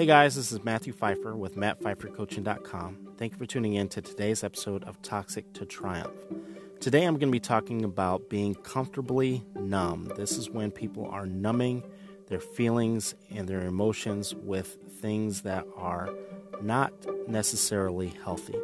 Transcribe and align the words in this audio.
Hey 0.00 0.06
guys, 0.06 0.34
this 0.34 0.50
is 0.50 0.64
Matthew 0.64 0.94
Pfeiffer 0.94 1.36
with 1.36 1.56
MattPfeifferCoaching.com. 1.56 3.08
Thank 3.18 3.32
you 3.32 3.38
for 3.38 3.44
tuning 3.44 3.74
in 3.74 3.90
to 3.90 4.00
today's 4.00 4.42
episode 4.42 4.82
of 4.84 5.02
Toxic 5.02 5.52
to 5.52 5.66
Triumph. 5.66 6.16
Today 6.80 7.04
I'm 7.04 7.18
going 7.18 7.28
to 7.28 7.32
be 7.32 7.38
talking 7.38 7.84
about 7.84 8.30
being 8.30 8.54
comfortably 8.54 9.44
numb. 9.56 10.10
This 10.16 10.38
is 10.38 10.48
when 10.48 10.70
people 10.70 11.06
are 11.10 11.26
numbing 11.26 11.82
their 12.28 12.40
feelings 12.40 13.14
and 13.28 13.46
their 13.46 13.66
emotions 13.66 14.34
with 14.34 14.78
things 15.02 15.42
that 15.42 15.66
are 15.76 16.08
not 16.62 16.94
necessarily 17.28 18.14
healthy. 18.24 18.58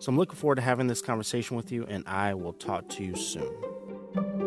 So 0.00 0.10
I'm 0.10 0.18
looking 0.18 0.36
forward 0.36 0.56
to 0.56 0.60
having 0.60 0.88
this 0.88 1.00
conversation 1.00 1.56
with 1.56 1.72
you, 1.72 1.86
and 1.88 2.06
I 2.06 2.34
will 2.34 2.52
talk 2.52 2.90
to 2.90 3.02
you 3.02 3.16
soon. 3.16 4.43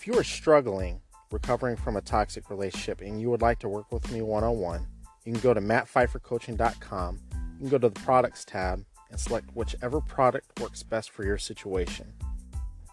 If 0.00 0.06
you 0.06 0.14
are 0.14 0.24
struggling 0.24 1.02
recovering 1.30 1.76
from 1.76 1.98
a 1.98 2.00
toxic 2.00 2.48
relationship 2.48 3.02
and 3.02 3.20
you 3.20 3.28
would 3.28 3.42
like 3.42 3.58
to 3.58 3.68
work 3.68 3.92
with 3.92 4.10
me 4.10 4.22
one 4.22 4.42
on 4.42 4.56
one, 4.56 4.86
you 5.26 5.32
can 5.34 5.42
go 5.42 5.52
to 5.52 5.60
mattpfeiffercoaching.com. 5.60 7.20
You 7.34 7.58
can 7.58 7.68
go 7.68 7.76
to 7.76 7.90
the 7.90 8.00
products 8.00 8.46
tab 8.46 8.82
and 9.10 9.20
select 9.20 9.54
whichever 9.54 10.00
product 10.00 10.58
works 10.58 10.82
best 10.82 11.10
for 11.10 11.22
your 11.22 11.36
situation. 11.36 12.10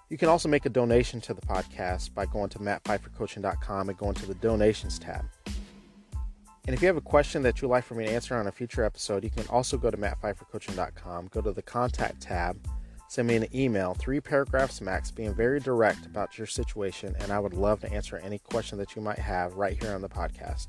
You 0.09 0.17
can 0.17 0.27
also 0.27 0.49
make 0.49 0.66
a 0.66 0.69
donation 0.69 1.22
to 1.22 1.33
the 1.33 1.39
podcast 1.39 2.14
by 2.14 2.25
going 2.25 2.49
to 2.49 2.59
mattpfeiffercoaching.com 2.59 3.88
and 3.88 3.97
going 3.97 4.16
to 4.16 4.25
the 4.25 4.36
donations 4.36 4.99
tab. 4.99 5.23
And 5.45 6.73
if 6.73 6.81
you 6.81 6.89
have 6.89 6.97
a 6.97 7.02
question 7.02 7.42
that 7.44 7.61
you'd 7.61 7.69
like 7.69 7.86
for 7.86 7.95
me 7.95 8.05
to 8.05 8.11
answer 8.11 8.36
on 8.36 8.47
a 8.47 8.52
future 8.52 8.83
episode, 8.83 9.23
you 9.23 9.30
can 9.30 9.47
also 9.47 9.77
go 9.77 9.89
to 9.89 9.95
mattpfeiffercoaching.com, 9.95 11.27
go 11.27 11.39
to 11.39 11.53
the 11.53 11.61
contact 11.61 12.19
tab, 12.19 12.59
Send 13.09 13.30
me 13.30 13.38
an 13.38 13.47
email, 13.55 13.94
three 13.94 14.19
paragraphs 14.19 14.81
max, 14.81 15.11
being 15.11 15.33
very 15.33 15.61
direct 15.61 16.05
about 16.05 16.38
your 16.38 16.45
situation, 16.45 17.16
and 17.19 17.31
I 17.31 17.39
would 17.39 17.53
love 17.53 17.80
to 17.81 17.91
answer 17.91 18.17
any 18.17 18.38
question 18.38 18.77
that 18.80 18.97
you 18.97 19.02
might 19.02 19.17
have 19.17 19.53
right 19.53 19.81
here 19.81 19.94
on 19.94 20.02
the 20.02 20.09
podcast. 20.09 20.67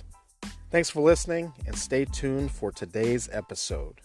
Thanks 0.70 0.88
for 0.88 1.00
listening, 1.00 1.52
and 1.66 1.76
stay 1.76 2.04
tuned 2.04 2.52
for 2.52 2.70
today's 2.70 3.28
episode. 3.32 4.00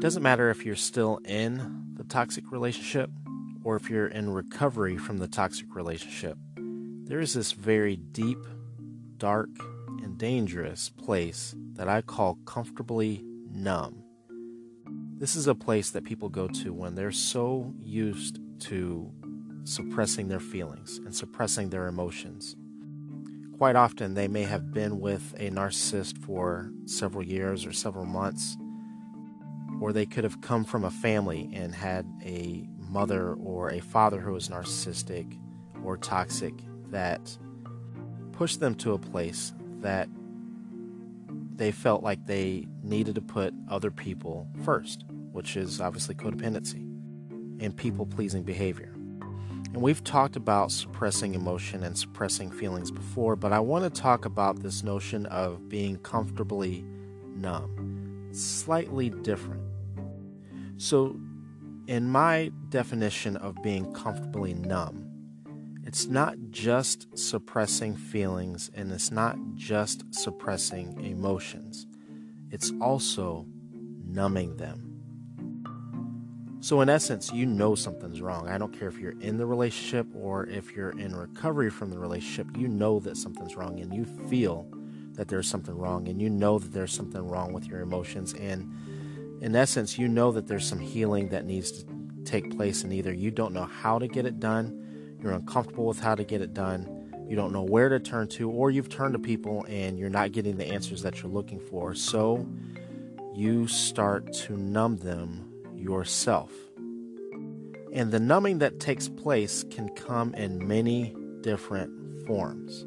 Doesn't 0.00 0.24
matter 0.24 0.50
if 0.50 0.66
you're 0.66 0.74
still 0.74 1.20
in 1.24 1.92
the 1.94 2.04
toxic 2.04 2.50
relationship 2.50 3.10
or 3.62 3.76
if 3.76 3.88
you're 3.88 4.08
in 4.08 4.30
recovery 4.30 4.98
from 4.98 5.18
the 5.18 5.28
toxic 5.28 5.74
relationship. 5.74 6.36
There 7.04 7.20
is 7.20 7.32
this 7.32 7.52
very 7.52 7.96
deep 7.96 8.38
dark 9.18 9.48
and 10.02 10.18
dangerous 10.18 10.90
place 10.90 11.54
that 11.74 11.88
I 11.88 12.02
call 12.02 12.38
comfortably 12.44 13.24
numb. 13.50 14.02
This 15.16 15.36
is 15.36 15.46
a 15.46 15.54
place 15.54 15.90
that 15.90 16.04
people 16.04 16.28
go 16.28 16.48
to 16.48 16.72
when 16.72 16.94
they're 16.94 17.12
so 17.12 17.72
used 17.80 18.40
to 18.60 19.10
suppressing 19.64 20.28
their 20.28 20.40
feelings 20.40 20.98
and 20.98 21.14
suppressing 21.14 21.70
their 21.70 21.86
emotions. 21.86 22.56
Quite 23.56 23.76
often, 23.76 24.14
they 24.14 24.28
may 24.28 24.42
have 24.42 24.72
been 24.72 25.00
with 25.00 25.34
a 25.38 25.50
narcissist 25.50 26.18
for 26.18 26.70
several 26.86 27.24
years 27.24 27.64
or 27.64 27.72
several 27.72 28.04
months, 28.04 28.56
or 29.80 29.92
they 29.92 30.06
could 30.06 30.24
have 30.24 30.40
come 30.40 30.64
from 30.64 30.84
a 30.84 30.90
family 30.90 31.48
and 31.54 31.74
had 31.74 32.04
a 32.24 32.66
mother 32.78 33.34
or 33.34 33.70
a 33.70 33.80
father 33.80 34.20
who 34.20 34.32
was 34.32 34.48
narcissistic 34.48 35.38
or 35.84 35.96
toxic 35.96 36.54
that 36.90 37.38
pushed 38.34 38.60
them 38.60 38.74
to 38.74 38.92
a 38.92 38.98
place 38.98 39.52
that 39.80 40.08
they 41.56 41.70
felt 41.70 42.02
like 42.02 42.26
they 42.26 42.66
needed 42.82 43.14
to 43.14 43.20
put 43.20 43.54
other 43.70 43.90
people 43.90 44.48
first, 44.64 45.04
which 45.32 45.56
is 45.56 45.80
obviously 45.80 46.14
codependency 46.14 46.82
and 47.60 47.76
people 47.76 48.06
pleasing 48.06 48.42
behavior. 48.42 48.92
And 48.92 49.82
we've 49.82 50.02
talked 50.02 50.36
about 50.36 50.72
suppressing 50.72 51.34
emotion 51.34 51.82
and 51.82 51.96
suppressing 51.96 52.50
feelings 52.50 52.90
before, 52.90 53.36
but 53.36 53.52
I 53.52 53.60
want 53.60 53.84
to 53.84 54.00
talk 54.00 54.24
about 54.24 54.62
this 54.62 54.82
notion 54.82 55.26
of 55.26 55.68
being 55.68 55.96
comfortably 55.98 56.84
numb. 57.36 58.28
slightly 58.32 59.10
different. 59.10 59.62
So, 60.76 61.16
in 61.86 62.08
my 62.08 62.50
definition 62.68 63.36
of 63.36 63.62
being 63.62 63.92
comfortably 63.92 64.54
numb, 64.54 65.03
it's 65.86 66.06
not 66.06 66.36
just 66.50 67.06
suppressing 67.16 67.94
feelings 67.94 68.70
and 68.74 68.90
it's 68.90 69.10
not 69.10 69.36
just 69.54 70.02
suppressing 70.14 71.04
emotions, 71.04 71.86
it's 72.50 72.72
also 72.80 73.46
numbing 74.06 74.56
them. 74.56 74.90
So, 76.60 76.80
in 76.80 76.88
essence, 76.88 77.30
you 77.30 77.44
know 77.44 77.74
something's 77.74 78.22
wrong. 78.22 78.48
I 78.48 78.56
don't 78.56 78.72
care 78.72 78.88
if 78.88 78.98
you're 78.98 79.20
in 79.20 79.36
the 79.36 79.44
relationship 79.44 80.06
or 80.14 80.46
if 80.46 80.72
you're 80.72 80.98
in 80.98 81.14
recovery 81.14 81.68
from 81.68 81.90
the 81.90 81.98
relationship, 81.98 82.56
you 82.56 82.68
know 82.68 82.98
that 83.00 83.18
something's 83.18 83.54
wrong 83.54 83.80
and 83.80 83.92
you 83.92 84.06
feel 84.30 84.66
that 85.12 85.28
there's 85.28 85.46
something 85.46 85.76
wrong 85.76 86.08
and 86.08 86.22
you 86.22 86.30
know 86.30 86.58
that 86.58 86.72
there's 86.72 86.94
something 86.94 87.28
wrong 87.28 87.52
with 87.52 87.66
your 87.66 87.80
emotions. 87.80 88.32
And 88.32 89.42
in 89.42 89.54
essence, 89.54 89.98
you 89.98 90.08
know 90.08 90.32
that 90.32 90.46
there's 90.46 90.66
some 90.66 90.80
healing 90.80 91.28
that 91.28 91.44
needs 91.44 91.70
to 91.72 91.86
take 92.24 92.56
place, 92.56 92.82
and 92.82 92.94
either 92.94 93.12
you 93.12 93.30
don't 93.30 93.52
know 93.52 93.64
how 93.66 93.98
to 93.98 94.08
get 94.08 94.24
it 94.24 94.40
done 94.40 94.83
you're 95.24 95.32
uncomfortable 95.32 95.86
with 95.86 95.98
how 95.98 96.14
to 96.14 96.22
get 96.22 96.42
it 96.42 96.52
done, 96.52 97.26
you 97.26 97.34
don't 97.34 97.52
know 97.52 97.62
where 97.62 97.88
to 97.88 97.98
turn 97.98 98.28
to, 98.28 98.50
or 98.50 98.70
you've 98.70 98.90
turned 98.90 99.14
to 99.14 99.18
people 99.18 99.64
and 99.66 99.98
you're 99.98 100.10
not 100.10 100.32
getting 100.32 100.58
the 100.58 100.66
answers 100.66 101.02
that 101.02 101.22
you're 101.22 101.32
looking 101.32 101.58
for. 101.58 101.94
So 101.94 102.46
you 103.34 103.66
start 103.66 104.32
to 104.34 104.56
numb 104.56 104.98
them 104.98 105.50
yourself. 105.74 106.52
And 107.92 108.12
the 108.12 108.20
numbing 108.20 108.58
that 108.58 108.78
takes 108.78 109.08
place 109.08 109.64
can 109.70 109.88
come 109.88 110.34
in 110.34 110.66
many 110.68 111.16
different 111.40 112.26
forms. 112.26 112.84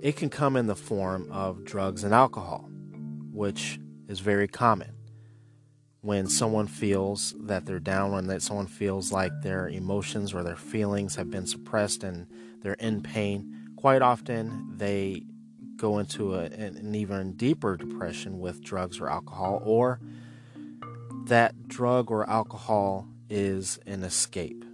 It 0.00 0.16
can 0.16 0.30
come 0.30 0.56
in 0.56 0.66
the 0.66 0.76
form 0.76 1.28
of 1.30 1.64
drugs 1.64 2.04
and 2.04 2.14
alcohol, 2.14 2.70
which 3.32 3.78
is 4.08 4.20
very 4.20 4.48
common 4.48 4.95
when 6.00 6.28
someone 6.28 6.66
feels 6.66 7.34
that 7.40 7.66
they're 7.66 7.80
down, 7.80 8.12
when 8.12 8.26
that 8.28 8.42
someone 8.42 8.66
feels 8.66 9.12
like 9.12 9.32
their 9.42 9.68
emotions 9.68 10.34
or 10.34 10.42
their 10.42 10.56
feelings 10.56 11.16
have 11.16 11.30
been 11.30 11.46
suppressed 11.46 12.04
and 12.04 12.26
they're 12.62 12.74
in 12.74 13.02
pain, 13.02 13.72
quite 13.76 14.02
often 14.02 14.76
they 14.76 15.22
go 15.76 15.98
into 15.98 16.34
a, 16.34 16.44
an 16.44 16.94
even 16.94 17.32
deeper 17.32 17.76
depression 17.76 18.38
with 18.38 18.62
drugs 18.62 19.00
or 19.00 19.08
alcohol, 19.08 19.60
or 19.64 20.00
that 21.26 21.68
drug 21.68 22.10
or 22.10 22.28
alcohol 22.30 23.08
is 23.28 23.78
an 23.86 24.02
escape. 24.04 24.64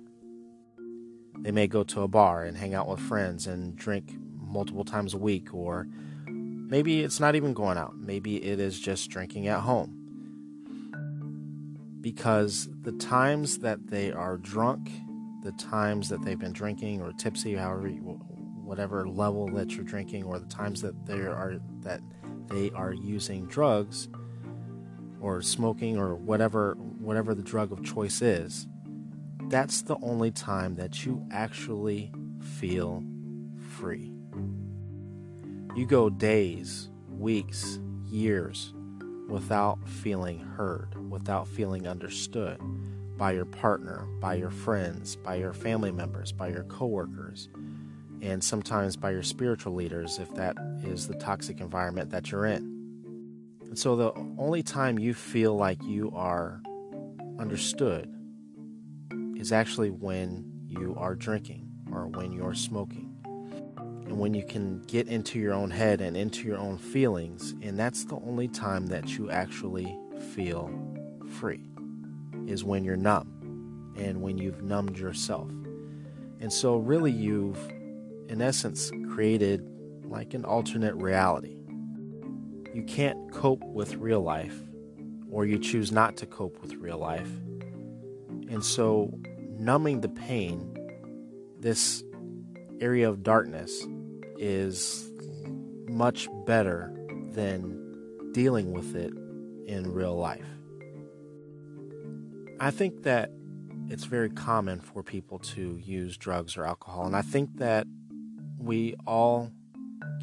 They 1.38 1.50
may 1.50 1.66
go 1.66 1.82
to 1.84 2.02
a 2.02 2.08
bar 2.08 2.44
and 2.44 2.56
hang 2.56 2.74
out 2.74 2.88
with 2.88 3.00
friends 3.00 3.46
and 3.46 3.74
drink 3.74 4.12
multiple 4.36 4.84
times 4.84 5.14
a 5.14 5.18
week, 5.18 5.52
or 5.52 5.88
maybe 6.26 7.00
it's 7.00 7.18
not 7.18 7.34
even 7.34 7.52
going 7.52 7.78
out. 7.78 7.96
Maybe 7.96 8.36
it 8.44 8.60
is 8.60 8.78
just 8.78 9.10
drinking 9.10 9.48
at 9.48 9.60
home 9.60 10.01
because 12.02 12.68
the 12.82 12.92
times 12.92 13.58
that 13.58 13.86
they 13.86 14.12
are 14.12 14.36
drunk, 14.36 14.90
the 15.42 15.52
times 15.52 16.08
that 16.08 16.22
they've 16.22 16.38
been 16.38 16.52
drinking 16.52 17.00
or 17.00 17.12
tipsy, 17.12 17.54
however, 17.54 17.88
whatever 17.88 19.08
level 19.08 19.48
that 19.54 19.70
you're 19.72 19.84
drinking, 19.84 20.24
or 20.24 20.38
the 20.38 20.46
times 20.46 20.82
that 20.82 21.06
they 21.06 21.20
are 21.20 21.60
that 21.80 22.00
they 22.48 22.70
are 22.72 22.92
using 22.92 23.46
drugs 23.46 24.08
or 25.20 25.40
smoking 25.40 25.96
or 25.96 26.16
whatever 26.16 26.74
whatever 26.98 27.34
the 27.34 27.42
drug 27.42 27.72
of 27.72 27.82
choice 27.84 28.20
is, 28.20 28.66
that's 29.48 29.82
the 29.82 29.96
only 30.02 30.32
time 30.32 30.74
that 30.74 31.06
you 31.06 31.24
actually 31.30 32.12
feel 32.58 33.02
free. 33.78 34.12
You 35.76 35.86
go 35.86 36.10
days, 36.10 36.90
weeks, 37.08 37.78
years 38.04 38.74
without 39.32 39.88
feeling 39.88 40.38
heard, 40.38 40.94
without 41.10 41.48
feeling 41.48 41.88
understood 41.88 42.60
by 43.16 43.32
your 43.32 43.46
partner, 43.46 44.06
by 44.20 44.34
your 44.34 44.50
friends, 44.50 45.16
by 45.16 45.36
your 45.36 45.54
family 45.54 45.90
members, 45.90 46.32
by 46.32 46.48
your 46.48 46.64
coworkers, 46.64 47.48
and 48.20 48.44
sometimes 48.44 48.94
by 48.94 49.10
your 49.10 49.22
spiritual 49.22 49.74
leaders 49.74 50.18
if 50.18 50.32
that 50.34 50.54
is 50.84 51.08
the 51.08 51.14
toxic 51.14 51.60
environment 51.60 52.10
that 52.10 52.30
you're 52.30 52.44
in. 52.44 52.72
And 53.62 53.78
so 53.78 53.96
the 53.96 54.12
only 54.38 54.62
time 54.62 54.98
you 54.98 55.14
feel 55.14 55.56
like 55.56 55.82
you 55.82 56.12
are 56.14 56.60
understood 57.38 58.14
is 59.34 59.50
actually 59.50 59.90
when 59.90 60.44
you 60.66 60.94
are 60.98 61.14
drinking 61.14 61.70
or 61.90 62.06
when 62.06 62.32
you're 62.32 62.54
smoking. 62.54 63.11
And 64.12 64.20
when 64.20 64.34
you 64.34 64.44
can 64.44 64.82
get 64.82 65.08
into 65.08 65.38
your 65.38 65.54
own 65.54 65.70
head 65.70 66.02
and 66.02 66.18
into 66.18 66.46
your 66.46 66.58
own 66.58 66.76
feelings, 66.76 67.54
and 67.62 67.78
that's 67.78 68.04
the 68.04 68.16
only 68.16 68.46
time 68.46 68.88
that 68.88 69.16
you 69.16 69.30
actually 69.30 69.98
feel 70.34 70.70
free, 71.40 71.62
is 72.46 72.62
when 72.62 72.84
you're 72.84 72.94
numb 72.94 73.94
and 73.96 74.20
when 74.20 74.36
you've 74.36 74.62
numbed 74.62 74.98
yourself. 74.98 75.48
And 76.40 76.52
so, 76.52 76.76
really, 76.76 77.10
you've, 77.10 77.56
in 78.28 78.42
essence, 78.42 78.92
created 79.08 79.66
like 80.04 80.34
an 80.34 80.44
alternate 80.44 80.96
reality. 80.96 81.56
You 82.74 82.82
can't 82.82 83.32
cope 83.32 83.64
with 83.64 83.94
real 83.94 84.20
life, 84.20 84.60
or 85.30 85.46
you 85.46 85.58
choose 85.58 85.90
not 85.90 86.18
to 86.18 86.26
cope 86.26 86.60
with 86.60 86.74
real 86.74 86.98
life. 86.98 87.30
And 88.50 88.62
so, 88.62 89.18
numbing 89.58 90.02
the 90.02 90.10
pain, 90.10 90.76
this 91.60 92.04
area 92.78 93.08
of 93.08 93.22
darkness, 93.22 93.86
is 94.42 95.08
much 95.88 96.28
better 96.46 96.92
than 97.30 97.78
dealing 98.32 98.72
with 98.72 98.96
it 98.96 99.12
in 99.66 99.92
real 99.92 100.16
life. 100.16 100.44
I 102.58 102.72
think 102.72 103.04
that 103.04 103.30
it's 103.88 104.04
very 104.04 104.30
common 104.30 104.80
for 104.80 105.04
people 105.04 105.38
to 105.38 105.78
use 105.84 106.16
drugs 106.16 106.56
or 106.56 106.66
alcohol, 106.66 107.06
and 107.06 107.14
I 107.14 107.22
think 107.22 107.58
that 107.58 107.86
we 108.58 108.96
all 109.06 109.52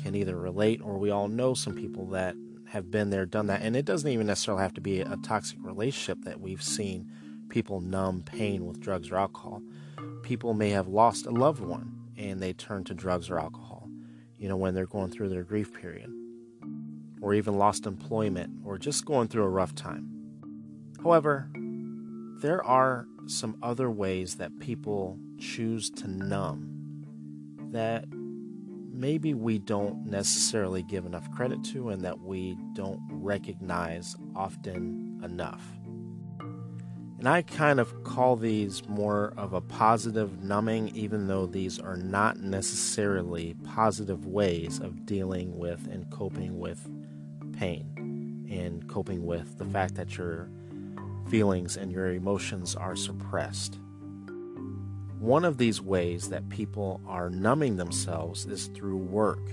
can 0.04 0.16
either 0.16 0.36
relate 0.36 0.82
or 0.84 0.98
we 0.98 1.12
all 1.12 1.30
know 1.30 1.54
some 1.54 1.76
people 1.76 2.08
that 2.08 2.36
have 2.68 2.92
been 2.92 3.12
there, 3.12 3.26
done 3.26 3.48
that, 3.48 3.62
and 3.62 3.76
it 3.76 3.86
doesn't 3.86 4.10
even 4.10 4.28
necessarily 4.28 4.64
have 4.64 4.74
to 4.74 4.82
be 4.82 5.00
a 5.00 5.18
toxic 5.24 5.58
relationship 5.62 6.26
that 6.26 6.42
we've 6.42 6.62
seen 6.62 7.10
people 7.48 7.80
numb 7.80 8.22
pain 8.22 8.66
with 8.66 8.82
drugs 8.82 9.12
or 9.12 9.16
alcohol. 9.16 9.62
People 10.24 10.54
may 10.54 10.72
have 10.72 10.88
lost 10.90 11.26
a 11.26 11.32
loved 11.32 11.62
one 11.62 11.96
and 12.20 12.42
they 12.42 12.54
turn 12.54 12.84
to 12.84 12.94
drugs 12.94 13.30
or 13.30 13.40
alcohol, 13.40 13.69
you 14.40 14.50
know, 14.50 14.58
when 14.58 14.74
they're 14.74 14.88
going 14.88 15.12
through 15.12 15.30
their 15.30 15.44
grief 15.44 15.74
period, 15.74 16.10
or 17.22 17.34
even 17.34 17.58
lost 17.58 17.86
employment, 17.86 18.52
or 18.66 18.78
just 18.78 19.06
going 19.06 19.28
through 19.28 19.44
a 19.44 19.50
rough 19.50 19.76
time. 19.76 20.10
However, 21.04 21.50
there 22.42 22.64
are 22.64 23.06
some 23.28 23.58
other 23.62 23.92
ways 23.92 24.36
that 24.38 24.60
people 24.60 25.20
choose 25.38 25.90
to 25.92 26.08
numb 26.08 26.66
that 27.72 28.06
maybe 29.00 29.34
we 29.34 29.60
don't 29.60 30.06
necessarily 30.06 30.84
give 30.84 31.06
enough 31.06 31.30
credit 31.32 31.64
to 31.64 31.90
and 31.90 32.04
that 32.04 32.20
we 32.20 32.58
don't 32.74 33.00
recognize 33.10 34.16
often 34.36 35.22
enough. 35.24 35.64
And 37.20 37.28
I 37.28 37.42
kind 37.42 37.82
of 37.82 38.06
call 38.06 38.38
these 38.38 38.88
more 38.88 39.34
of 39.36 39.52
a 39.52 39.60
positive 39.60 40.42
numbing, 40.42 40.96
even 40.96 41.28
though 41.28 41.48
these 41.48 41.78
are 41.78 41.98
not 41.98 42.40
necessarily 42.40 43.58
positive 43.66 44.26
ways 44.26 44.80
of 44.80 45.06
dealing 45.06 45.58
with 45.58 45.86
and 45.92 46.10
coping 46.12 46.58
with 46.58 46.90
pain 47.52 48.48
and 48.50 48.88
coping 48.88 49.26
with 49.26 49.58
the 49.58 49.66
fact 49.66 49.96
that 49.96 50.18
your 50.18 50.50
feelings 51.30 51.76
and 51.76 51.92
your 51.92 52.14
emotions 52.14 52.74
are 52.74 52.96
suppressed. 52.96 53.78
One 55.20 55.44
of 55.44 55.58
these 55.58 55.82
ways 55.82 56.30
that 56.30 56.48
people 56.48 57.02
are 57.06 57.30
numbing 57.30 57.76
themselves 57.76 58.46
is 58.46 58.68
through 58.68 58.96
work. 58.96 59.46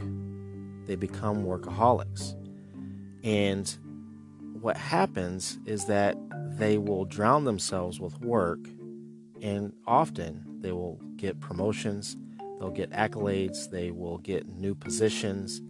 They 0.86 0.94
become 0.94 1.44
workaholics. 1.44 2.36
And 3.24 3.76
what 4.60 4.76
happens 4.76 5.58
is 5.66 5.86
that 5.86 6.16
they 6.56 6.78
will 6.78 7.04
drown 7.04 7.44
themselves 7.44 8.00
with 8.00 8.20
work, 8.20 8.60
and 9.42 9.72
often 9.86 10.42
they 10.60 10.72
will 10.72 10.98
get 11.16 11.40
promotions, 11.40 12.16
they'll 12.58 12.70
get 12.70 12.90
accolades, 12.90 13.70
they 13.70 13.90
will 13.90 14.18
get 14.18 14.48
new 14.48 14.74
positions. 14.74 15.60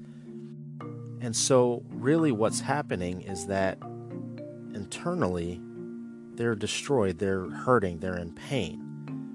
And 1.21 1.35
so, 1.35 1.83
really, 1.89 2.31
what's 2.31 2.61
happening 2.61 3.23
is 3.23 3.47
that 3.47 3.79
internally 4.75 5.61
they're 6.35 6.55
destroyed, 6.55 7.19
they're 7.19 7.51
hurting, 7.51 7.99
they're 7.99 8.19
in 8.19 8.33
pain. 8.33 8.83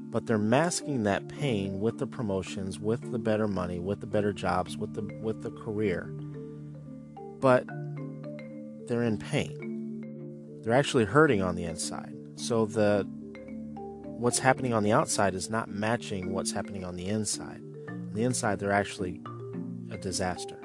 But 0.09 0.27
they're 0.27 0.37
masking 0.37 1.03
that 1.03 1.27
pain 1.29 1.79
with 1.79 1.97
the 1.97 2.07
promotions, 2.07 2.79
with 2.79 3.11
the 3.11 3.19
better 3.19 3.47
money, 3.47 3.79
with 3.79 4.01
the 4.01 4.07
better 4.07 4.33
jobs, 4.33 4.77
with 4.77 4.93
the 4.93 5.03
with 5.21 5.41
the 5.41 5.51
career. 5.51 6.13
But 7.39 7.65
they're 8.87 9.03
in 9.03 9.17
pain 9.17 9.70
they're 10.61 10.73
actually 10.73 11.05
hurting 11.05 11.41
on 11.41 11.55
the 11.55 11.63
inside. 11.63 12.15
So 12.35 12.65
the 12.65 13.07
what's 14.03 14.39
happening 14.39 14.73
on 14.73 14.83
the 14.83 14.91
outside 14.91 15.33
is 15.33 15.49
not 15.49 15.69
matching 15.69 16.31
what's 16.31 16.51
happening 16.51 16.83
on 16.83 16.95
the 16.95 17.07
inside. 17.07 17.61
On 17.87 18.11
the 18.13 18.23
inside, 18.23 18.59
they're 18.59 18.71
actually 18.71 19.21
a 19.89 19.97
disaster. 19.97 20.57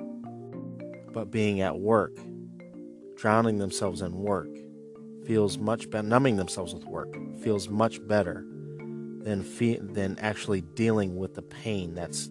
But 1.12 1.30
being 1.30 1.62
at 1.62 1.78
work, 1.78 2.14
drowning 3.16 3.58
themselves 3.58 4.02
in 4.02 4.12
work, 4.12 4.50
feels 5.26 5.56
much 5.56 5.88
better. 5.88 6.06
Numbing 6.06 6.36
themselves 6.36 6.74
with 6.74 6.84
work 6.84 7.16
feels 7.42 7.68
much 7.68 8.06
better 8.06 8.44
than 9.22 9.42
fe- 9.42 9.80
than 9.80 10.18
actually 10.18 10.60
dealing 10.60 11.16
with 11.16 11.34
the 11.34 11.42
pain 11.42 11.94
that's 11.94 12.30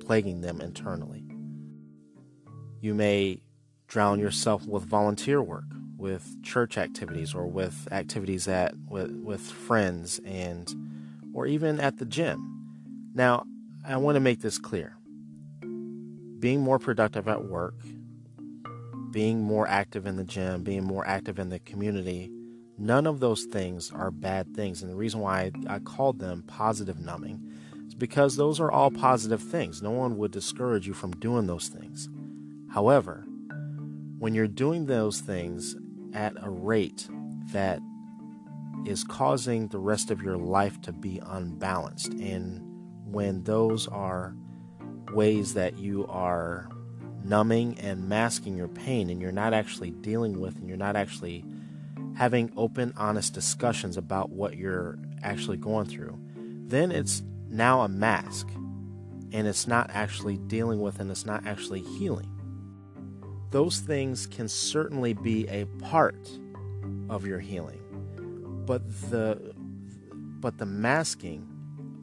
plaguing 0.00 0.40
them 0.40 0.60
internally. 0.60 1.24
You 2.80 2.94
may 2.94 3.40
drown 3.86 4.18
yourself 4.18 4.66
with 4.66 4.84
volunteer 4.84 5.40
work 5.42 5.64
with 5.98 6.40
church 6.42 6.78
activities 6.78 7.34
or 7.34 7.46
with 7.46 7.88
activities 7.90 8.48
at 8.48 8.74
with, 8.88 9.10
with 9.10 9.40
friends 9.40 10.20
and 10.24 10.72
or 11.34 11.46
even 11.46 11.80
at 11.80 11.98
the 11.98 12.06
gym. 12.06 13.10
Now, 13.14 13.44
I 13.84 13.96
want 13.96 14.16
to 14.16 14.20
make 14.20 14.40
this 14.40 14.58
clear. 14.58 14.96
Being 16.38 16.60
more 16.60 16.78
productive 16.78 17.26
at 17.26 17.44
work, 17.44 17.74
being 19.10 19.42
more 19.42 19.66
active 19.66 20.06
in 20.06 20.16
the 20.16 20.24
gym, 20.24 20.62
being 20.62 20.84
more 20.84 21.06
active 21.06 21.38
in 21.38 21.48
the 21.48 21.58
community, 21.58 22.30
none 22.78 23.06
of 23.06 23.18
those 23.18 23.44
things 23.44 23.90
are 23.90 24.12
bad 24.12 24.54
things. 24.54 24.82
And 24.82 24.90
the 24.90 24.96
reason 24.96 25.20
why 25.20 25.50
I 25.66 25.80
called 25.80 26.20
them 26.20 26.44
positive 26.46 27.00
numbing 27.00 27.42
is 27.88 27.94
because 27.94 28.36
those 28.36 28.60
are 28.60 28.70
all 28.70 28.92
positive 28.92 29.42
things. 29.42 29.82
No 29.82 29.90
one 29.90 30.16
would 30.18 30.30
discourage 30.30 30.86
you 30.86 30.94
from 30.94 31.10
doing 31.12 31.46
those 31.46 31.68
things. 31.68 32.08
However, 32.70 33.24
when 34.18 34.34
you're 34.34 34.46
doing 34.46 34.86
those 34.86 35.20
things 35.20 35.74
at 36.14 36.32
a 36.42 36.50
rate 36.50 37.08
that 37.52 37.80
is 38.86 39.04
causing 39.04 39.68
the 39.68 39.78
rest 39.78 40.10
of 40.10 40.22
your 40.22 40.36
life 40.36 40.80
to 40.82 40.92
be 40.92 41.20
unbalanced. 41.24 42.12
And 42.14 42.62
when 43.04 43.42
those 43.44 43.86
are 43.88 44.34
ways 45.12 45.54
that 45.54 45.78
you 45.78 46.06
are 46.06 46.68
numbing 47.24 47.78
and 47.80 48.08
masking 48.08 48.56
your 48.56 48.68
pain 48.68 49.10
and 49.10 49.20
you're 49.20 49.32
not 49.32 49.52
actually 49.52 49.90
dealing 49.90 50.40
with 50.40 50.56
and 50.56 50.68
you're 50.68 50.76
not 50.76 50.96
actually 50.96 51.44
having 52.16 52.52
open, 52.56 52.92
honest 52.96 53.34
discussions 53.34 53.96
about 53.96 54.30
what 54.30 54.56
you're 54.56 54.98
actually 55.22 55.56
going 55.56 55.86
through, 55.86 56.18
then 56.66 56.90
it's 56.90 57.22
now 57.48 57.82
a 57.82 57.88
mask 57.88 58.48
and 59.32 59.46
it's 59.46 59.66
not 59.66 59.90
actually 59.92 60.36
dealing 60.36 60.80
with 60.80 61.00
and 61.00 61.10
it's 61.10 61.26
not 61.26 61.46
actually 61.46 61.80
healing 61.80 62.37
those 63.50 63.80
things 63.80 64.26
can 64.26 64.48
certainly 64.48 65.14
be 65.14 65.48
a 65.48 65.64
part 65.80 66.28
of 67.08 67.26
your 67.26 67.40
healing. 67.40 67.80
But 68.66 68.82
the 69.10 69.54
but 70.40 70.58
the 70.58 70.66
masking 70.66 71.46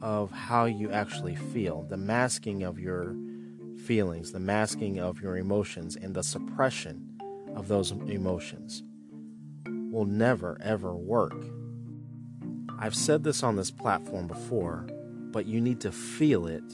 of 0.02 0.30
how 0.30 0.66
you 0.66 0.90
actually 0.90 1.36
feel 1.36 1.82
the 1.88 1.96
masking 1.96 2.62
of 2.62 2.78
your 2.78 3.14
feelings 3.84 4.32
the 4.32 4.40
masking 4.40 4.98
of 4.98 5.20
your 5.20 5.36
emotions 5.36 5.96
and 5.96 6.14
the 6.14 6.22
suppression 6.22 7.18
of 7.54 7.68
those 7.68 7.92
emotions 7.92 8.82
will 9.90 10.04
never 10.04 10.58
ever 10.62 10.94
work. 10.94 11.46
I've 12.78 12.94
said 12.94 13.24
this 13.24 13.42
on 13.42 13.56
this 13.56 13.70
platform 13.70 14.26
before 14.26 14.86
but 15.30 15.46
you 15.46 15.60
need 15.60 15.80
to 15.80 15.92
feel 15.92 16.46
it 16.46 16.64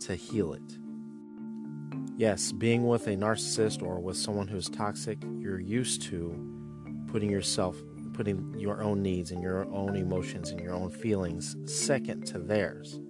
to 0.00 0.14
heal 0.14 0.52
it 0.52 0.79
yes, 2.20 2.52
being 2.52 2.86
with 2.86 3.06
a 3.06 3.16
narcissist 3.16 3.82
or 3.82 3.98
with 3.98 4.14
someone 4.14 4.46
who's 4.46 4.68
toxic, 4.68 5.16
you're 5.38 5.58
used 5.58 6.02
to 6.02 6.36
putting 7.10 7.30
yourself, 7.30 7.82
putting 8.12 8.54
your 8.58 8.82
own 8.82 9.02
needs 9.02 9.30
and 9.30 9.42
your 9.42 9.64
own 9.72 9.96
emotions 9.96 10.50
and 10.50 10.60
your 10.60 10.74
own 10.74 10.90
feelings 10.90 11.56
second 11.64 12.26
to 12.26 12.38
theirs. 12.38 13.00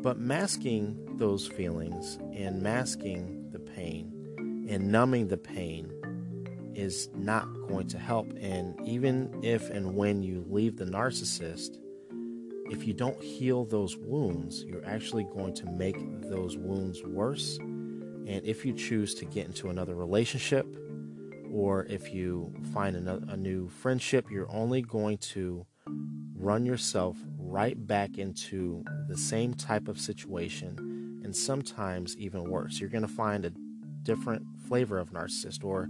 But 0.00 0.18
masking 0.18 1.18
those 1.18 1.46
feelings 1.46 2.18
and 2.32 2.62
masking 2.62 3.50
the 3.50 3.58
pain 3.58 4.66
and 4.66 4.90
numbing 4.90 5.28
the 5.28 5.36
pain 5.36 5.92
is 6.74 7.10
not 7.14 7.46
going 7.68 7.88
to 7.88 7.98
help. 7.98 8.32
And 8.40 8.80
even 8.88 9.40
if 9.42 9.68
and 9.68 9.94
when 9.94 10.22
you 10.22 10.42
leave 10.48 10.78
the 10.78 10.86
narcissist, 10.86 11.76
if 12.70 12.86
you 12.86 12.94
don't 12.94 13.22
heal 13.22 13.66
those 13.66 13.94
wounds, 13.98 14.64
you're 14.64 14.86
actually 14.86 15.24
going 15.24 15.52
to 15.56 15.66
make 15.66 15.98
those 16.22 16.56
wounds 16.56 17.02
worse. 17.04 17.58
And 18.26 18.44
if 18.44 18.64
you 18.64 18.72
choose 18.72 19.14
to 19.16 19.24
get 19.24 19.46
into 19.46 19.70
another 19.70 19.94
relationship, 19.94 20.66
or 21.52 21.84
if 21.84 22.12
you 22.12 22.52
find 22.74 22.96
a, 22.96 23.36
new 23.36 23.68
friendship, 23.68 24.30
you're 24.30 24.50
only 24.50 24.82
going 24.82 25.18
to 25.18 25.64
run 26.34 26.66
yourself 26.66 27.16
right 27.38 27.86
back 27.86 28.18
into 28.18 28.84
the 29.08 29.16
same 29.16 29.54
type 29.54 29.88
of 29.88 29.98
situation 29.98 31.20
and 31.24 31.34
sometimes 31.34 32.16
even 32.18 32.50
worse. 32.50 32.80
You're 32.80 32.90
going 32.90 33.06
to 33.06 33.08
find 33.08 33.44
a 33.44 33.52
different 34.02 34.44
flavor 34.68 34.98
of 34.98 35.12
narcissist, 35.12 35.64
or 35.64 35.88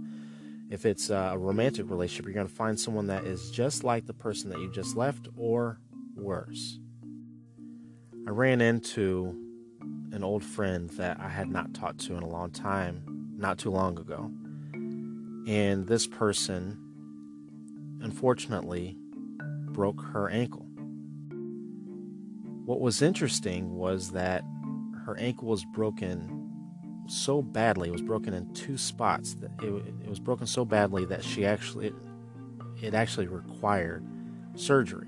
if 0.69 0.85
it's 0.85 1.09
a 1.09 1.35
romantic 1.37 1.89
relationship, 1.89 2.25
you're 2.25 2.33
going 2.33 2.47
to 2.47 2.53
find 2.53 2.79
someone 2.79 3.07
that 3.07 3.25
is 3.25 3.51
just 3.51 3.83
like 3.83 4.05
the 4.05 4.13
person 4.13 4.49
that 4.51 4.59
you 4.59 4.71
just 4.71 4.95
left 4.95 5.27
or 5.37 5.79
worse. 6.15 6.79
I 8.27 8.29
ran 8.29 8.61
into 8.61 9.46
an 10.11 10.23
old 10.23 10.43
friend 10.43 10.89
that 10.91 11.19
I 11.19 11.29
had 11.29 11.49
not 11.49 11.73
talked 11.73 11.99
to 12.01 12.15
in 12.15 12.23
a 12.23 12.29
long 12.29 12.51
time, 12.51 13.03
not 13.37 13.57
too 13.57 13.71
long 13.71 13.99
ago. 13.99 14.31
And 15.47 15.87
this 15.87 16.07
person, 16.07 16.77
unfortunately, 18.01 18.97
broke 19.71 20.01
her 20.13 20.29
ankle. 20.29 20.65
What 22.65 22.81
was 22.81 23.01
interesting 23.01 23.75
was 23.75 24.11
that 24.11 24.43
her 25.05 25.17
ankle 25.17 25.47
was 25.47 25.63
broken 25.73 26.33
so 27.07 27.41
badly, 27.41 27.87
it 27.87 27.93
was 27.93 28.01
broken 28.01 28.33
in 28.33 28.53
two 28.53 28.77
spots. 28.77 29.35
That 29.35 29.51
it, 29.63 29.73
it 30.03 30.09
was 30.09 30.19
broken 30.19 30.47
so 30.47 30.65
badly 30.65 31.05
that 31.05 31.23
she 31.23 31.45
actually, 31.45 31.87
it, 31.87 31.95
it 32.81 32.93
actually 32.93 33.27
required 33.27 34.05
surgery. 34.55 35.07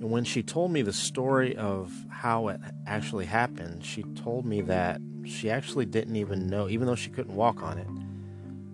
And 0.00 0.10
when 0.10 0.24
she 0.24 0.42
told 0.42 0.72
me 0.72 0.80
the 0.80 0.94
story 0.94 1.54
of 1.56 1.92
how 2.08 2.48
it 2.48 2.60
actually 2.86 3.26
happened, 3.26 3.84
she 3.84 4.02
told 4.02 4.46
me 4.46 4.62
that 4.62 4.98
she 5.24 5.50
actually 5.50 5.84
didn't 5.84 6.16
even 6.16 6.46
know, 6.46 6.68
even 6.68 6.86
though 6.86 6.94
she 6.94 7.10
couldn't 7.10 7.34
walk 7.34 7.62
on 7.62 7.78
it, 7.78 7.86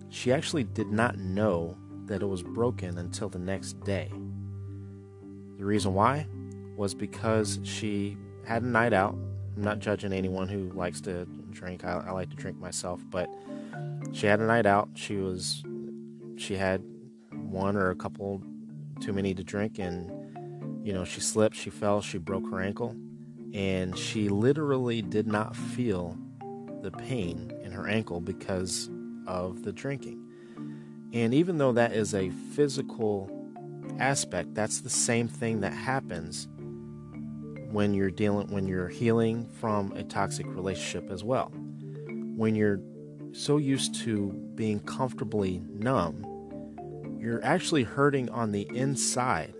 she 0.09 0.31
actually 0.31 0.63
did 0.63 0.87
not 0.87 1.17
know 1.17 1.77
that 2.05 2.21
it 2.21 2.25
was 2.25 2.41
broken 2.41 2.97
until 2.97 3.27
the 3.27 3.39
next 3.39 3.73
day. 3.81 4.09
The 5.57 5.65
reason 5.65 5.93
why 5.93 6.27
was 6.77 6.95
because 6.95 7.59
she 7.63 8.17
had 8.45 8.63
a 8.63 8.67
night 8.67 8.93
out. 8.93 9.17
I'm 9.57 9.63
not 9.63 9.79
judging 9.79 10.13
anyone 10.13 10.47
who 10.47 10.71
likes 10.71 11.01
to 11.01 11.25
drink. 11.51 11.83
I, 11.83 12.03
I 12.07 12.11
like 12.11 12.29
to 12.29 12.37
drink 12.37 12.57
myself, 12.57 13.01
but 13.09 13.27
she 14.13 14.27
had 14.27 14.39
a 14.39 14.45
night 14.45 14.65
out. 14.65 14.87
She 14.93 15.17
was, 15.17 15.63
she 16.37 16.55
had 16.55 16.81
one 17.31 17.75
or 17.75 17.89
a 17.89 17.95
couple 17.95 18.41
too 19.01 19.11
many 19.11 19.33
to 19.33 19.43
drink, 19.43 19.77
and 19.79 20.09
you 20.87 20.93
know, 20.93 21.03
she 21.03 21.19
slipped, 21.19 21.57
she 21.57 21.69
fell, 21.69 21.99
she 21.99 22.17
broke 22.17 22.49
her 22.49 22.61
ankle, 22.61 22.95
and 23.53 23.97
she 23.97 24.29
literally 24.29 25.01
did 25.01 25.27
not 25.27 25.53
feel 25.53 26.17
the 26.81 26.91
pain 26.91 27.51
in 27.61 27.73
her 27.73 27.89
ankle 27.89 28.21
because 28.21 28.89
of 29.27 29.63
the 29.63 29.73
drinking. 29.73 30.17
And 31.11 31.33
even 31.33 31.57
though 31.57 31.73
that 31.73 31.91
is 31.91 32.13
a 32.13 32.29
physical 32.29 33.29
aspect, 33.99 34.55
that's 34.55 34.79
the 34.79 34.89
same 34.89 35.27
thing 35.27 35.59
that 35.59 35.73
happens 35.73 36.47
when 37.69 37.93
you're 37.93 38.09
dealing 38.09 38.47
when 38.47 38.65
you're 38.65 38.87
healing 38.87 39.45
from 39.59 39.91
a 39.91 40.03
toxic 40.03 40.45
relationship 40.47 41.11
as 41.11 41.21
well. 41.21 41.49
When 42.37 42.55
you're 42.55 42.79
so 43.33 43.57
used 43.57 43.93
to 44.05 44.31
being 44.55 44.79
comfortably 44.79 45.61
numb, 45.67 46.25
you're 47.19 47.43
actually 47.43 47.83
hurting 47.83 48.29
on 48.29 48.53
the 48.53 48.69
inside 48.73 49.53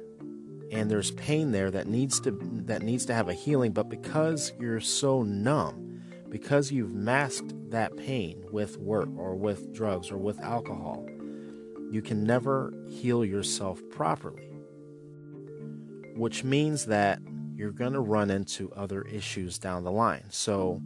and 0.71 0.91
there's 0.91 1.11
pain 1.11 1.51
there 1.51 1.71
that 1.71 1.87
needs 1.87 2.19
to 2.21 2.31
that 2.65 2.81
needs 2.81 3.05
to 3.05 3.13
have 3.13 3.29
a 3.29 3.33
healing. 3.33 3.71
But 3.71 3.89
because 3.89 4.53
you're 4.59 4.79
so 4.81 5.23
numb 5.23 5.87
because 6.29 6.71
you've 6.71 6.93
masked 6.93 7.53
that 7.69 7.95
pain 7.97 8.43
with 8.51 8.77
work 8.77 9.09
or 9.17 9.35
with 9.35 9.73
drugs 9.73 10.11
or 10.11 10.17
with 10.17 10.39
alcohol 10.41 11.05
you 11.89 12.01
can 12.01 12.25
never 12.25 12.73
heal 12.87 13.23
yourself 13.23 13.81
properly 13.89 14.49
which 16.15 16.43
means 16.43 16.85
that 16.85 17.19
you're 17.55 17.71
going 17.71 17.93
to 17.93 17.99
run 17.99 18.29
into 18.29 18.71
other 18.73 19.03
issues 19.03 19.59
down 19.59 19.83
the 19.83 19.91
line. 19.91 20.23
So 20.29 20.81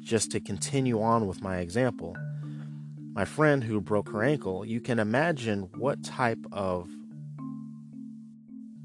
just 0.00 0.30
to 0.32 0.40
continue 0.40 1.00
on 1.00 1.26
with 1.26 1.42
my 1.42 1.58
example 1.58 2.16
my 3.14 3.24
friend 3.24 3.62
who 3.62 3.80
broke 3.80 4.10
her 4.10 4.22
ankle 4.22 4.66
you 4.66 4.80
can 4.80 4.98
imagine 4.98 5.62
what 5.78 6.02
type 6.04 6.44
of 6.52 6.88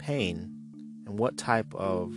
pain 0.09 0.51
and 1.05 1.19
what 1.19 1.37
type 1.37 1.71
of 1.75 2.11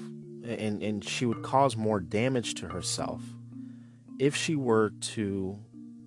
and, 0.45 0.83
and 0.83 1.05
she 1.05 1.27
would 1.27 1.43
cause 1.43 1.77
more 1.77 2.01
damage 2.01 2.55
to 2.55 2.67
herself 2.67 3.21
if 4.19 4.35
she 4.35 4.57
were 4.57 4.93
to 5.03 5.59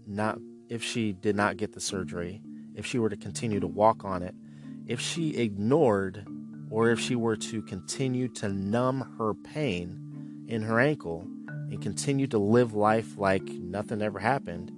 not 0.08 0.40
if 0.68 0.82
she 0.82 1.14
did 1.14 1.36
not 1.36 1.58
get 1.58 1.74
the 1.74 1.80
surgery 1.80 2.42
if 2.74 2.88
she 2.88 2.98
were 2.98 3.10
to 3.10 3.16
continue 3.16 3.60
to 3.60 3.68
walk 3.68 4.04
on 4.04 4.24
it 4.24 4.34
if 4.88 5.00
she 5.00 5.38
ignored 5.38 6.26
or 6.72 6.90
if 6.90 7.00
she 7.00 7.16
were 7.16 7.38
to 7.38 7.62
continue 7.62 8.28
to 8.28 8.50
numb 8.50 9.16
her 9.20 9.36
pain 9.36 10.44
in 10.48 10.64
her 10.64 10.80
ankle 10.80 11.28
and 11.48 11.84
continue 11.84 12.26
to 12.26 12.40
live 12.40 12.74
life 12.74 13.16
like 13.20 13.44
nothing 13.44 14.02
ever 14.02 14.18
happened 14.18 14.72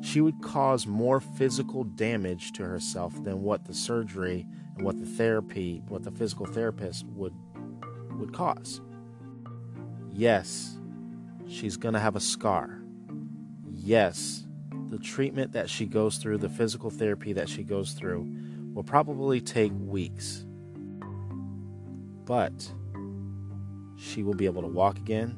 she 0.00 0.20
would 0.20 0.40
cause 0.42 0.86
more 0.86 1.18
physical 1.18 1.82
damage 1.82 2.52
to 2.52 2.62
herself 2.62 3.12
than 3.24 3.42
what 3.42 3.64
the 3.64 3.74
surgery 3.74 4.46
and 4.76 4.84
what 4.84 4.98
the 4.98 5.06
therapy, 5.06 5.82
what 5.88 6.02
the 6.02 6.10
physical 6.10 6.46
therapist 6.46 7.06
would 7.06 7.34
would 8.18 8.32
cause. 8.32 8.80
Yes, 10.10 10.78
she's 11.48 11.76
going 11.76 11.94
to 11.94 12.00
have 12.00 12.16
a 12.16 12.20
scar. 12.20 12.82
Yes, 13.70 14.46
the 14.90 14.98
treatment 14.98 15.52
that 15.52 15.70
she 15.70 15.86
goes 15.86 16.18
through, 16.18 16.38
the 16.38 16.48
physical 16.48 16.90
therapy 16.90 17.32
that 17.32 17.48
she 17.48 17.64
goes 17.64 17.92
through 17.92 18.28
will 18.74 18.84
probably 18.84 19.40
take 19.40 19.72
weeks. 19.74 20.44
But 22.24 22.72
she 23.96 24.22
will 24.22 24.34
be 24.34 24.46
able 24.46 24.62
to 24.62 24.68
walk 24.68 24.98
again. 24.98 25.36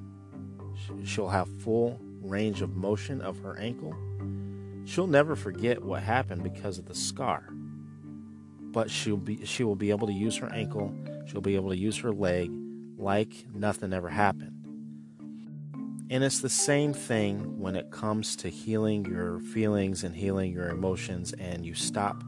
She'll 1.05 1.29
have 1.29 1.49
full 1.63 2.01
range 2.21 2.63
of 2.63 2.75
motion 2.77 3.21
of 3.21 3.39
her 3.41 3.59
ankle. 3.59 3.95
She'll 4.85 5.07
never 5.07 5.37
forget 5.37 5.83
what 5.83 6.03
happened 6.03 6.43
because 6.43 6.79
of 6.79 6.87
the 6.87 6.95
scar 6.95 7.49
but 8.75 8.91
she'll 8.91 9.17
be 9.17 9.47
she 9.47 9.63
will 9.65 9.77
be 9.77 9.91
able 9.91 10.09
to 10.09 10.13
use 10.13 10.37
her 10.37 10.53
ankle, 10.53 10.93
she'll 11.27 11.41
be 11.41 11.55
able 11.55 11.71
to 11.71 11.77
use 11.77 11.97
her 11.99 12.13
leg 12.13 12.51
like 12.99 13.47
nothing 13.55 13.93
ever 13.93 14.09
happened. 14.09 14.51
And 16.11 16.23
it's 16.23 16.41
the 16.41 16.51
same 16.51 16.93
thing 16.93 17.59
when 17.59 17.77
it 17.77 17.91
comes 17.91 18.37
to 18.37 18.49
healing 18.49 19.07
your 19.07 19.41
feelings 19.41 20.05
and 20.05 20.15
healing 20.15 20.53
your 20.53 20.69
emotions 20.69 21.33
and 21.35 21.65
you 21.65 21.75
stop 21.75 22.23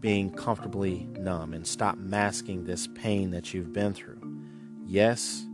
being 0.00 0.30
comfortably 0.30 1.06
numb 1.18 1.54
and 1.54 1.66
stop 1.66 1.96
masking 1.96 2.64
this 2.64 2.88
pain 2.88 3.30
that 3.30 3.54
you've 3.54 3.72
been 3.72 3.94
through. 3.94 4.20
Yes, 4.84 5.46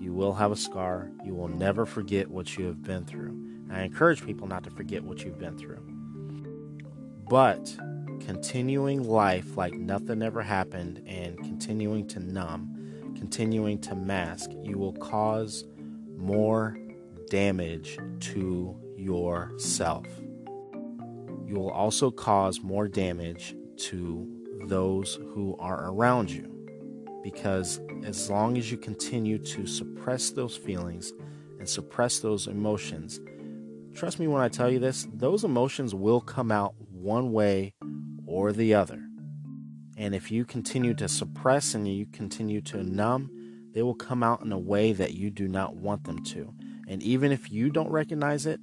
you 0.00 0.12
will 0.14 0.32
have 0.34 0.50
a 0.50 0.56
scar. 0.56 1.10
You 1.24 1.34
will 1.34 1.48
never 1.48 1.84
forget 1.84 2.28
what 2.28 2.56
you 2.56 2.64
have 2.64 2.82
been 2.82 3.04
through. 3.04 3.38
I 3.70 3.82
encourage 3.82 4.24
people 4.24 4.48
not 4.48 4.64
to 4.64 4.70
forget 4.70 5.04
what 5.04 5.22
you've 5.22 5.38
been 5.38 5.58
through. 5.58 5.86
But 7.28 7.76
continuing 8.30 9.02
life 9.02 9.56
like 9.56 9.74
nothing 9.74 10.22
ever 10.22 10.40
happened 10.40 11.02
and 11.04 11.36
continuing 11.38 12.06
to 12.06 12.20
numb, 12.20 13.12
continuing 13.16 13.76
to 13.76 13.92
mask, 13.96 14.52
you 14.62 14.78
will 14.78 14.92
cause 14.92 15.64
more 16.16 16.78
damage 17.28 17.98
to 18.20 18.78
yourself. 18.96 20.06
You 21.44 21.56
will 21.56 21.72
also 21.72 22.12
cause 22.12 22.60
more 22.60 22.86
damage 22.86 23.56
to 23.88 24.28
those 24.66 25.16
who 25.34 25.56
are 25.58 25.90
around 25.90 26.30
you. 26.30 26.46
Because 27.24 27.80
as 28.04 28.30
long 28.30 28.56
as 28.56 28.70
you 28.70 28.78
continue 28.78 29.38
to 29.38 29.66
suppress 29.66 30.30
those 30.30 30.56
feelings 30.56 31.12
and 31.58 31.68
suppress 31.68 32.20
those 32.20 32.46
emotions, 32.46 33.20
trust 33.92 34.20
me 34.20 34.28
when 34.28 34.40
I 34.40 34.48
tell 34.48 34.70
you 34.70 34.78
this, 34.78 35.08
those 35.12 35.42
emotions 35.42 35.96
will 35.96 36.20
come 36.20 36.52
out 36.52 36.76
one 36.92 37.32
way 37.32 37.74
or 38.30 38.52
the 38.52 38.72
other. 38.72 39.02
And 39.96 40.14
if 40.14 40.30
you 40.30 40.44
continue 40.44 40.94
to 40.94 41.08
suppress 41.08 41.74
and 41.74 41.86
you 41.86 42.06
continue 42.06 42.60
to 42.62 42.82
numb, 42.82 43.30
they 43.74 43.82
will 43.82 43.94
come 43.94 44.22
out 44.22 44.42
in 44.42 44.52
a 44.52 44.58
way 44.58 44.92
that 44.92 45.14
you 45.14 45.30
do 45.30 45.48
not 45.48 45.74
want 45.74 46.04
them 46.04 46.22
to. 46.26 46.54
And 46.88 47.02
even 47.02 47.32
if 47.32 47.50
you 47.50 47.70
don't 47.70 47.90
recognize 47.90 48.46
it, 48.46 48.60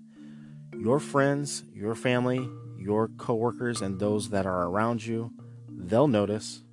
your 0.74 1.00
friends, 1.00 1.64
your 1.74 1.96
family, 1.96 2.50
your 2.78 3.10
coworkers, 3.18 3.82
and 3.82 4.00
those 4.00 4.30
that 4.30 4.46
are 4.46 4.64
around 4.64 5.06
you, 5.06 5.32
they'll 5.70 6.08
notice. 6.08 6.64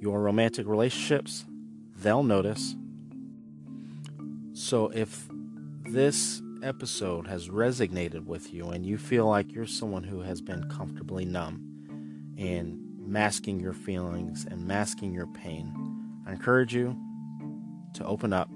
Your 0.00 0.22
romantic 0.22 0.66
relationships, 0.66 1.44
they'll 1.96 2.22
notice. 2.22 2.76
So 4.52 4.90
if 4.94 5.28
this 5.84 6.40
episode 6.62 7.26
has 7.26 7.48
resonated 7.48 8.24
with 8.24 8.52
you 8.52 8.70
and 8.70 8.84
you 8.84 8.98
feel 8.98 9.26
like 9.26 9.52
you're 9.52 9.66
someone 9.66 10.04
who 10.04 10.20
has 10.20 10.40
been 10.40 10.68
comfortably 10.68 11.24
numb 11.24 11.64
and 12.38 12.78
masking 12.98 13.58
your 13.60 13.72
feelings 13.72 14.46
and 14.50 14.66
masking 14.66 15.12
your 15.12 15.26
pain, 15.26 15.72
I 16.26 16.32
encourage 16.32 16.74
you 16.74 16.96
to 17.94 18.04
open 18.04 18.32
up. 18.32 18.48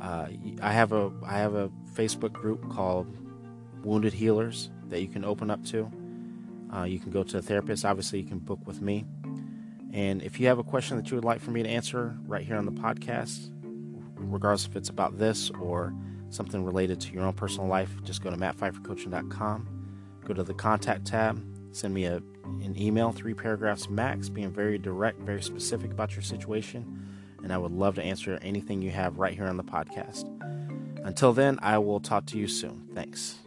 Uh, 0.00 0.28
I 0.60 0.72
have 0.72 0.92
a 0.92 1.10
I 1.24 1.38
have 1.38 1.54
a 1.54 1.70
Facebook 1.94 2.32
group 2.32 2.70
called 2.70 3.06
Wounded 3.82 4.12
Healers 4.12 4.70
that 4.88 5.00
you 5.00 5.08
can 5.08 5.24
open 5.24 5.50
up 5.50 5.64
to. 5.66 5.90
Uh, 6.74 6.84
you 6.84 6.98
can 6.98 7.10
go 7.10 7.22
to 7.22 7.38
a 7.38 7.42
therapist. 7.42 7.84
Obviously, 7.84 8.20
you 8.20 8.26
can 8.26 8.38
book 8.38 8.60
with 8.66 8.80
me. 8.80 9.04
And 9.92 10.22
if 10.22 10.40
you 10.40 10.48
have 10.48 10.58
a 10.58 10.64
question 10.64 10.96
that 10.96 11.10
you 11.10 11.16
would 11.16 11.24
like 11.24 11.40
for 11.40 11.52
me 11.52 11.62
to 11.62 11.68
answer 11.68 12.16
right 12.26 12.44
here 12.44 12.56
on 12.56 12.64
the 12.64 12.72
podcast, 12.72 13.50
regardless 14.16 14.66
if 14.66 14.74
it's 14.74 14.88
about 14.88 15.18
this 15.18 15.50
or 15.50 15.94
something 16.34 16.64
related 16.64 17.00
to 17.02 17.12
your 17.12 17.24
own 17.24 17.32
personal 17.32 17.68
life, 17.68 17.90
just 18.02 18.22
go 18.22 18.30
to 18.30 18.36
mattpfeiffercoaching.com, 18.36 19.68
go 20.24 20.34
to 20.34 20.42
the 20.42 20.54
contact 20.54 21.06
tab, 21.06 21.42
send 21.72 21.94
me 21.94 22.04
a, 22.04 22.16
an 22.44 22.74
email, 22.76 23.12
three 23.12 23.34
paragraphs 23.34 23.88
max, 23.88 24.28
being 24.28 24.50
very 24.50 24.78
direct, 24.78 25.20
very 25.20 25.42
specific 25.42 25.90
about 25.90 26.12
your 26.12 26.22
situation. 26.22 27.00
And 27.42 27.52
I 27.52 27.58
would 27.58 27.72
love 27.72 27.94
to 27.96 28.02
answer 28.02 28.38
anything 28.42 28.80
you 28.80 28.90
have 28.90 29.18
right 29.18 29.34
here 29.34 29.46
on 29.46 29.56
the 29.56 29.64
podcast. 29.64 30.30
Until 31.04 31.32
then, 31.34 31.58
I 31.60 31.78
will 31.78 32.00
talk 32.00 32.26
to 32.26 32.38
you 32.38 32.48
soon. 32.48 32.88
Thanks. 32.94 33.43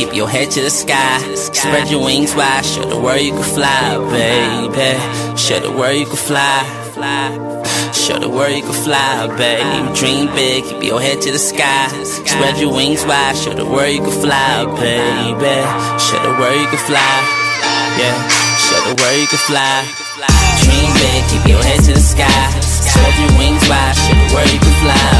Keep 0.00 0.16
your 0.16 0.30
head 0.30 0.50
to 0.52 0.62
the 0.62 0.70
sky. 0.70 1.20
Spread 1.36 1.90
your 1.90 2.02
wings 2.02 2.34
wide. 2.34 2.64
Show 2.64 2.88
the 2.88 2.96
world 2.96 3.20
you 3.20 3.36
can 3.36 3.44
fly, 3.44 4.00
baby. 4.08 4.96
Show 5.36 5.60
the 5.60 5.70
world 5.76 5.92
you 5.92 6.06
can 6.06 6.16
fly. 6.16 6.64
Show 7.92 8.16
the 8.18 8.30
world 8.30 8.56
you 8.56 8.62
can 8.64 8.72
fly, 8.72 9.28
baby. 9.36 9.92
Dream 9.92 10.32
big. 10.32 10.64
Keep 10.64 10.84
your 10.84 11.02
head 11.04 11.20
to 11.20 11.30
the 11.30 11.38
sky. 11.38 11.92
Spread 12.24 12.56
your 12.56 12.72
wings 12.72 13.04
wide. 13.04 13.36
Show 13.36 13.52
the 13.52 13.68
world 13.68 13.92
you 13.92 14.00
can 14.00 14.16
fly, 14.24 14.64
baby. 14.80 15.60
Show 16.00 16.16
the 16.24 16.32
world 16.32 16.56
you 16.56 16.68
can 16.72 16.80
fly. 16.88 17.16
Yeah. 18.00 18.16
Show 18.56 18.80
the 18.88 18.96
world 18.96 19.20
you 19.20 19.28
can 19.28 19.42
fly. 19.52 19.84
Dream 20.64 20.88
big. 20.96 21.20
Keep 21.28 21.44
your 21.44 21.60
head 21.60 21.84
to 21.84 21.92
the 21.92 22.00
sky. 22.00 22.48
Spread 22.64 23.14
your 23.20 23.36
wings 23.36 23.68
wide. 23.68 23.92
Show 24.00 24.16
the 24.16 24.32
world 24.32 24.48
you 24.48 24.60
can 24.64 24.76
fly, 24.80 25.12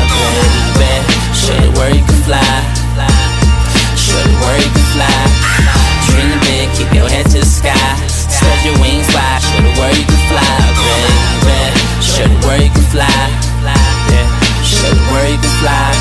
baby. 0.80 1.12
Show 1.36 1.56
the 1.68 1.70
world 1.76 1.92
you 1.92 2.04
can 2.08 2.20
fly 2.24 3.29
worry 4.40 4.62
you 4.64 4.72
can 4.72 4.86
fly. 4.96 5.20
big, 6.48 6.66
keep 6.76 6.90
your 6.92 7.08
head 7.08 7.26
to 7.32 7.40
the 7.40 7.46
sky. 7.46 7.76
Spread 8.08 8.58
your 8.64 8.76
wings 8.80 9.08
wide, 9.12 9.40
show 9.42 9.60
the 9.60 9.72
world 9.76 9.96
you 9.96 10.06
can 10.06 10.22
fly. 10.32 10.52
baby. 10.80 11.46
red, 11.46 11.72
show 12.00 12.26
the 12.26 12.38
world 12.46 12.62
you 12.64 12.72
can 12.72 12.86
fly. 12.88 13.20
Yeah, 14.10 14.26
show 14.64 14.90
the 14.90 15.04
world 15.12 15.28
you 15.28 15.40
can 15.40 15.54
fly. 15.60 15.92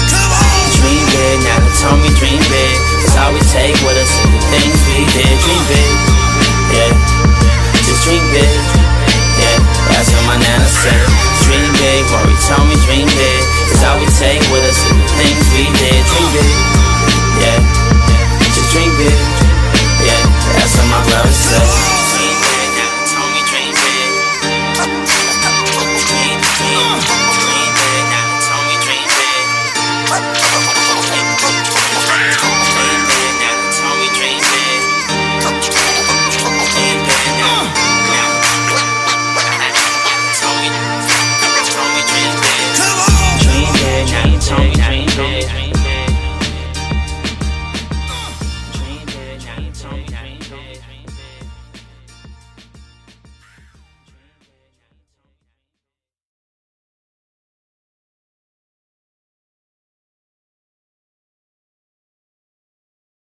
Dream 0.79 1.03
big, 1.11 1.37
now 1.43 1.59
they 1.59 1.73
told 1.83 1.99
me 1.99 2.09
dream 2.15 2.41
big. 2.47 2.75
It's 3.03 3.15
all 3.19 3.31
we 3.35 3.41
take 3.51 3.75
with 3.83 3.99
us 3.99 4.11
and 4.23 4.31
the 4.31 4.41
things 4.55 4.79
we 4.87 5.03
did. 5.11 5.35
Dream 5.43 5.63
big, 5.67 5.95
yeah, 6.71 6.91
just 7.83 8.01
dream 8.07 8.23
big. 8.31 8.59
Yeah, 9.39 9.59
that's 9.91 10.11
what 10.11 10.23
my 10.27 10.37
nana 10.39 10.67
said. 10.67 11.07
Dream 11.47 11.71
big, 11.79 12.03
Rory 12.11 12.35
told 12.47 12.67
me 12.67 12.75
dream 12.87 13.07
big. 13.07 13.41
It's 13.71 13.83
all 13.83 13.99
we 13.99 14.07
take 14.19 14.43
with 14.51 14.67
us 14.67 14.79
and 14.91 14.99
the 14.99 15.07
things 15.15 15.43
we 15.55 15.63
did. 15.79 16.01
Dream 16.07 16.29
big. 16.35 16.58